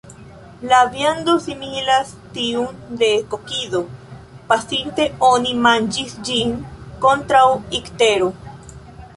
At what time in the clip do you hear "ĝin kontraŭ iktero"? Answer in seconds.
6.31-8.33